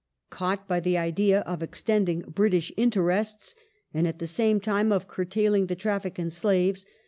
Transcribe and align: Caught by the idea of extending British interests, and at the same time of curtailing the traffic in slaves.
Caught 0.31 0.67
by 0.67 0.79
the 0.79 0.97
idea 0.97 1.41
of 1.41 1.61
extending 1.61 2.21
British 2.21 2.71
interests, 2.75 3.53
and 3.93 4.07
at 4.07 4.17
the 4.17 4.25
same 4.25 4.59
time 4.59 4.91
of 4.91 5.07
curtailing 5.07 5.67
the 5.67 5.75
traffic 5.75 6.17
in 6.17 6.31
slaves. 6.31 6.87